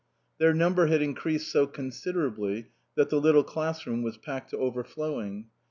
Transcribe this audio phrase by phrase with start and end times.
[0.39, 5.49] Their number had increased so considerably that the little class room was packed to overflowing.